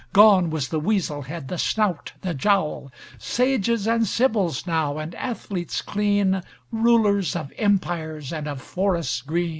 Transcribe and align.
Gone 0.13 0.49
was 0.49 0.69
the 0.69 0.79
weasel 0.79 1.21
head, 1.21 1.47
the 1.47 1.59
snout, 1.59 2.13
the 2.21 2.33
jowl! 2.33 2.91
Sages 3.19 3.85
and 3.87 4.07
sibyls 4.07 4.65
now, 4.65 4.97
and 4.97 5.13
athletes 5.13 5.83
clean, 5.83 6.41
Rulers 6.71 7.35
of 7.35 7.53
empires 7.55 8.33
and 8.33 8.47
of 8.47 8.63
forests 8.63 9.21
green! 9.21 9.49